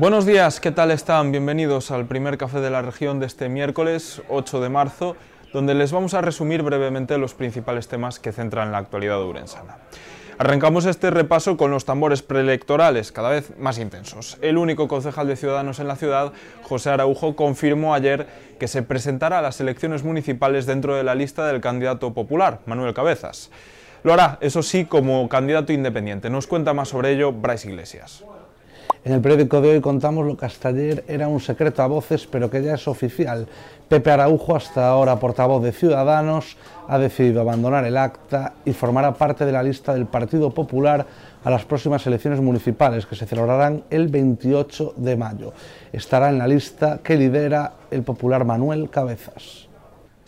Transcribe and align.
Buenos 0.00 0.24
días, 0.24 0.60
¿qué 0.60 0.70
tal 0.70 0.92
están? 0.92 1.30
Bienvenidos 1.30 1.90
al 1.90 2.06
primer 2.06 2.38
café 2.38 2.60
de 2.60 2.70
la 2.70 2.80
región 2.80 3.20
de 3.20 3.26
este 3.26 3.50
miércoles 3.50 4.22
8 4.30 4.60
de 4.62 4.70
marzo, 4.70 5.14
donde 5.52 5.74
les 5.74 5.92
vamos 5.92 6.14
a 6.14 6.22
resumir 6.22 6.62
brevemente 6.62 7.18
los 7.18 7.34
principales 7.34 7.86
temas 7.86 8.18
que 8.18 8.32
centran 8.32 8.72
la 8.72 8.78
actualidad 8.78 9.22
urensana. 9.22 9.76
Arrancamos 10.38 10.86
este 10.86 11.10
repaso 11.10 11.58
con 11.58 11.70
los 11.70 11.84
tambores 11.84 12.22
preelectorales, 12.22 13.12
cada 13.12 13.28
vez 13.28 13.52
más 13.58 13.78
intensos. 13.78 14.38
El 14.40 14.56
único 14.56 14.88
concejal 14.88 15.28
de 15.28 15.36
Ciudadanos 15.36 15.80
en 15.80 15.88
la 15.88 15.96
ciudad, 15.96 16.32
José 16.62 16.88
Araujo, 16.88 17.36
confirmó 17.36 17.92
ayer 17.92 18.26
que 18.58 18.68
se 18.68 18.82
presentará 18.82 19.40
a 19.40 19.42
las 19.42 19.60
elecciones 19.60 20.02
municipales 20.02 20.64
dentro 20.64 20.96
de 20.96 21.04
la 21.04 21.14
lista 21.14 21.46
del 21.46 21.60
candidato 21.60 22.14
popular, 22.14 22.60
Manuel 22.64 22.94
Cabezas. 22.94 23.50
Lo 24.02 24.14
hará, 24.14 24.38
eso 24.40 24.62
sí, 24.62 24.86
como 24.86 25.28
candidato 25.28 25.72
independiente. 25.72 26.30
Nos 26.30 26.46
cuenta 26.46 26.72
más 26.72 26.88
sobre 26.88 27.12
ello 27.12 27.32
Bryce 27.32 27.68
Iglesias. 27.68 28.24
En 29.04 29.12
el 29.12 29.20
periódico 29.20 29.60
de 29.60 29.70
hoy 29.70 29.80
contamos 29.80 30.26
lo 30.26 30.36
que 30.36 30.44
hasta 30.44 30.68
ayer 30.68 31.04
era 31.08 31.28
un 31.28 31.40
secreto 31.40 31.82
a 31.82 31.86
voces, 31.86 32.26
pero 32.26 32.50
que 32.50 32.62
ya 32.62 32.74
es 32.74 32.86
oficial. 32.88 33.46
Pepe 33.88 34.10
Araujo, 34.10 34.56
hasta 34.56 34.88
ahora 34.88 35.16
portavoz 35.16 35.62
de 35.62 35.72
Ciudadanos, 35.72 36.56
ha 36.86 36.98
decidido 36.98 37.40
abandonar 37.40 37.84
el 37.84 37.96
acta 37.96 38.54
y 38.64 38.72
formará 38.72 39.14
parte 39.14 39.46
de 39.46 39.52
la 39.52 39.62
lista 39.62 39.94
del 39.94 40.06
Partido 40.06 40.50
Popular 40.50 41.06
a 41.42 41.50
las 41.50 41.64
próximas 41.64 42.06
elecciones 42.06 42.40
municipales, 42.40 43.06
que 43.06 43.16
se 43.16 43.26
celebrarán 43.26 43.84
el 43.88 44.08
28 44.08 44.94
de 44.96 45.16
mayo. 45.16 45.52
Estará 45.92 46.28
en 46.28 46.38
la 46.38 46.46
lista 46.46 47.00
que 47.02 47.16
lidera 47.16 47.72
el 47.90 48.02
popular 48.02 48.44
Manuel 48.44 48.90
Cabezas. 48.90 49.69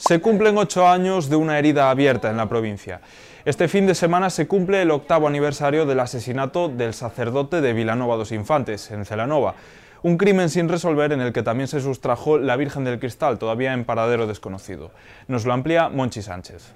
Se 0.04 0.20
cumplen 0.20 0.58
ocho 0.58 0.88
años 0.88 1.28
de 1.28 1.36
una 1.36 1.60
herida 1.60 1.88
abierta 1.88 2.28
en 2.28 2.36
la 2.36 2.48
provincia. 2.48 3.00
Este 3.44 3.68
fin 3.68 3.86
de 3.86 3.94
semana 3.94 4.30
se 4.30 4.48
cumple 4.48 4.82
el 4.82 4.90
octavo 4.90 5.28
aniversario 5.28 5.86
del 5.86 6.00
asesinato 6.00 6.68
del 6.68 6.92
sacerdote 6.92 7.60
de 7.60 7.72
Vilanova 7.72 8.16
dos 8.16 8.32
Infantes, 8.32 8.90
en 8.90 9.04
Celanova. 9.04 9.54
Un 10.02 10.18
crimen 10.18 10.50
sin 10.50 10.68
resolver 10.68 11.12
en 11.12 11.20
el 11.20 11.32
que 11.32 11.44
también 11.44 11.68
se 11.68 11.80
sustrajo 11.80 12.36
la 12.36 12.56
Virgen 12.56 12.82
del 12.82 12.98
Cristal, 12.98 13.38
todavía 13.38 13.74
en 13.74 13.84
paradero 13.84 14.26
desconocido. 14.26 14.90
Nos 15.28 15.46
lo 15.46 15.52
amplía 15.52 15.88
Monchi 15.88 16.20
Sánchez. 16.20 16.72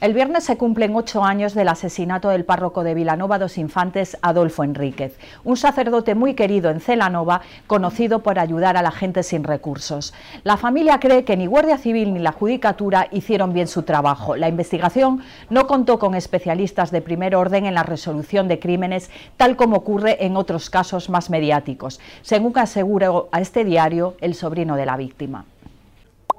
El 0.00 0.12
viernes 0.12 0.44
se 0.44 0.56
cumplen 0.56 0.96
ocho 0.96 1.24
años 1.24 1.54
del 1.54 1.68
asesinato 1.68 2.28
del 2.28 2.44
párroco 2.44 2.82
de 2.82 2.94
Vilanova 2.94 3.38
dos 3.38 3.56
Infantes, 3.58 4.18
Adolfo 4.22 4.64
Enríquez, 4.64 5.16
un 5.44 5.56
sacerdote 5.56 6.16
muy 6.16 6.34
querido 6.34 6.70
en 6.70 6.80
Celanova, 6.80 7.42
conocido 7.68 8.18
por 8.18 8.40
ayudar 8.40 8.76
a 8.76 8.82
la 8.82 8.90
gente 8.90 9.22
sin 9.22 9.44
recursos. 9.44 10.12
La 10.42 10.56
familia 10.56 10.98
cree 10.98 11.24
que 11.24 11.36
ni 11.36 11.46
Guardia 11.46 11.78
Civil 11.78 12.12
ni 12.12 12.18
la 12.18 12.32
Judicatura 12.32 13.06
hicieron 13.12 13.52
bien 13.52 13.68
su 13.68 13.84
trabajo. 13.84 14.36
La 14.36 14.48
investigación 14.48 15.22
no 15.48 15.68
contó 15.68 16.00
con 16.00 16.16
especialistas 16.16 16.90
de 16.90 17.00
primer 17.00 17.36
orden 17.36 17.64
en 17.64 17.74
la 17.74 17.84
resolución 17.84 18.48
de 18.48 18.58
crímenes, 18.58 19.10
tal 19.36 19.54
como 19.54 19.76
ocurre 19.76 20.26
en 20.26 20.36
otros 20.36 20.70
casos 20.70 21.08
más 21.08 21.30
mediáticos, 21.30 22.00
según 22.22 22.52
aseguró 22.58 23.28
a 23.30 23.40
este 23.40 23.64
diario 23.64 24.16
el 24.20 24.34
sobrino 24.34 24.76
de 24.76 24.86
la 24.86 24.96
víctima. 24.96 25.44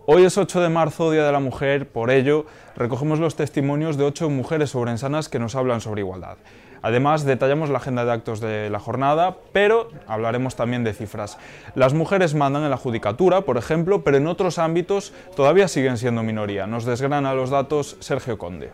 Hoy 0.08 0.24
es 0.24 0.38
8 0.38 0.62
de 0.62 0.70
marzo, 0.70 1.10
Día 1.10 1.26
de 1.26 1.32
la 1.32 1.40
Mujer, 1.40 1.90
por 1.90 2.12
ello 2.12 2.46
recogemos 2.76 3.18
los 3.18 3.36
testimonios 3.36 3.98
de 3.98 4.04
ocho 4.04 4.30
mujeres 4.30 4.70
sobrensanas 4.70 5.30
que 5.30 5.40
nos 5.40 5.56
hablan 5.56 5.82
sobre 5.82 6.02
igualdad. 6.02 6.38
Además, 6.84 7.26
detallamos 7.26 7.72
la 7.72 7.80
agenda 7.80 8.06
de 8.06 8.12
actos 8.12 8.40
de 8.40 8.70
la 8.70 8.80
jornada, 8.80 9.38
pero 9.52 9.90
hablaremos 10.06 10.56
también 10.56 10.84
de 10.84 10.94
cifras. 10.94 11.40
Las 11.74 11.96
mujeres 11.96 12.36
mandan 12.36 12.62
en 12.62 12.70
la 12.70 12.78
judicatura, 12.78 13.42
por 13.42 13.58
ejemplo, 13.58 14.04
pero 14.04 14.18
en 14.18 14.28
otros 14.28 14.60
ámbitos 14.60 15.12
todavía 15.36 15.68
siguen 15.68 15.98
siendo 15.98 16.22
minoría. 16.22 16.68
Nos 16.68 16.86
desgrana 16.86 17.34
los 17.34 17.50
datos 17.50 17.98
Sergio 18.00 18.38
Conde. 18.38 18.70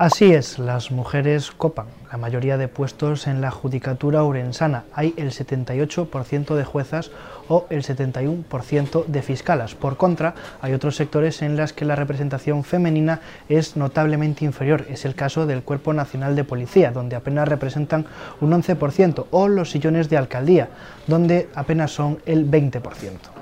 Así 0.00 0.32
es, 0.32 0.58
las 0.58 0.90
mujeres 0.90 1.50
copan 1.50 1.84
la 2.10 2.16
mayoría 2.16 2.56
de 2.56 2.68
puestos 2.68 3.26
en 3.26 3.42
la 3.42 3.50
judicatura 3.50 4.24
urensana. 4.24 4.84
Hay 4.94 5.12
el 5.18 5.30
78% 5.30 6.54
de 6.54 6.64
juezas 6.64 7.10
o 7.48 7.66
el 7.68 7.82
71% 7.82 9.04
de 9.04 9.20
fiscalas. 9.20 9.74
Por 9.74 9.98
contra, 9.98 10.34
hay 10.62 10.72
otros 10.72 10.96
sectores 10.96 11.42
en 11.42 11.58
los 11.58 11.74
que 11.74 11.84
la 11.84 11.96
representación 11.96 12.64
femenina 12.64 13.20
es 13.50 13.76
notablemente 13.76 14.46
inferior. 14.46 14.86
Es 14.88 15.04
el 15.04 15.14
caso 15.14 15.44
del 15.44 15.64
Cuerpo 15.64 15.92
Nacional 15.92 16.34
de 16.34 16.44
Policía, 16.44 16.92
donde 16.92 17.16
apenas 17.16 17.46
representan 17.46 18.06
un 18.40 18.52
11%, 18.52 19.26
o 19.30 19.48
los 19.48 19.70
sillones 19.70 20.08
de 20.08 20.16
alcaldía, 20.16 20.70
donde 21.08 21.50
apenas 21.54 21.90
son 21.90 22.20
el 22.24 22.50
20%. 22.50 23.39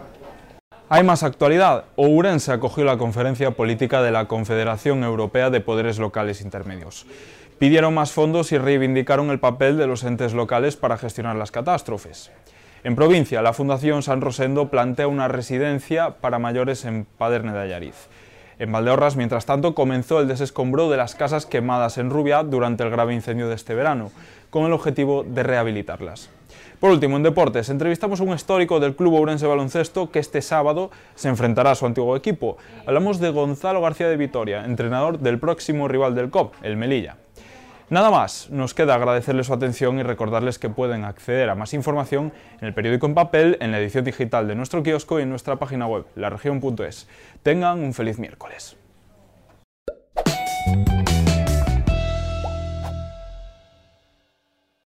Hay 0.91 1.05
más 1.05 1.23
actualidad. 1.23 1.85
Ourense 1.97 2.51
acogió 2.51 2.83
la 2.83 2.97
conferencia 2.97 3.51
política 3.51 4.01
de 4.01 4.11
la 4.11 4.27
Confederación 4.27 5.05
Europea 5.05 5.51
de 5.51 5.61
Poderes 5.61 5.99
Locales 5.99 6.41
Intermedios. 6.41 7.05
Pidieron 7.59 7.93
más 7.93 8.13
fondos 8.13 8.53
y 8.53 8.59
reivindicaron 8.59 9.29
el 9.29 9.39
papel 9.39 9.77
de 9.77 9.87
los 9.87 10.03
entes 10.03 10.33
locales 10.33 10.77
para 10.77 10.97
gestionar 10.97 11.37
las 11.37 11.51
catástrofes. 11.51 12.31
En 12.85 12.97
provincia, 12.97 13.43
la 13.43 13.53
Fundación 13.53 14.03
San 14.03 14.23
Rosendo 14.23 14.71
plantea 14.71 15.09
una 15.09 15.29
residencia 15.29 16.13
para 16.23 16.39
mayores 16.39 16.87
en 16.87 17.05
Paderne 17.05 17.53
de 17.53 17.61
Ayariz. 17.61 18.09
En 18.59 18.73
Valdeorras, 18.73 19.15
mientras 19.15 19.45
tanto, 19.45 19.75
comenzó 19.75 20.21
el 20.21 20.29
desescombro 20.29 20.89
de 20.89 20.97
las 20.97 21.15
casas 21.15 21.45
quemadas 21.45 21.99
en 21.99 22.09
Rubiat 22.09 22.47
durante 22.47 22.83
el 22.83 22.89
grave 22.89 23.13
incendio 23.13 23.51
de 23.51 23.57
este 23.57 23.75
verano, 23.75 24.11
con 24.49 24.65
el 24.65 24.73
objetivo 24.73 25.23
de 25.23 25.43
rehabilitarlas. 25.43 26.31
Por 26.81 26.91
último, 26.91 27.17
en 27.17 27.23
deportes, 27.23 27.69
entrevistamos 27.69 28.21
a 28.21 28.25
un 28.25 28.35
histórico 28.35 28.81
del 28.81 28.95
Club 28.97 29.15
Ourense 29.15 29.47
Baloncesto 29.47 30.11
que 30.11 30.19
este 30.19 30.43
sábado 30.43 30.91
se 31.15 31.29
enfrentará 31.29 31.73
a 31.73 31.75
su 31.75 31.87
antiguo 31.87 32.17
equipo. 32.17 32.57
Hablamos 32.87 33.21
de 33.21 33.31
Gonzalo 33.31 33.81
García 33.81 34.09
de 34.09 34.17
Vitoria, 34.17 34.65
entrenador 34.65 35.19
del 35.19 35.39
próximo 35.39 35.89
rival 35.89 36.15
del 36.15 36.31
COP, 36.31 36.55
el 36.63 36.77
Melilla. 36.77 37.17
Nada 37.91 38.11
más, 38.11 38.51
nos 38.51 38.75
queda 38.75 38.95
agradecerles 38.95 39.47
su 39.47 39.55
atención 39.55 39.99
y 39.99 40.03
recordarles 40.03 40.59
que 40.59 40.69
pueden 40.69 41.05
acceder 41.05 41.49
a 41.49 41.55
más 41.55 41.73
información 41.73 42.35
en 42.61 42.69
el 42.69 42.75
periódico 42.75 43.07
en 43.07 43.15
papel, 43.15 43.57
en 43.61 43.73
la 43.73 43.81
edición 43.81 44.05
digital 44.05 44.47
de 44.47 44.55
nuestro 44.55 44.83
kiosco 44.83 45.19
y 45.19 45.23
en 45.23 45.31
nuestra 45.31 45.57
página 45.57 45.87
web, 45.87 46.05
laregion.es. 46.15 47.09
Tengan 47.43 47.81
un 47.81 47.95
feliz 47.95 48.19
miércoles. 48.19 48.77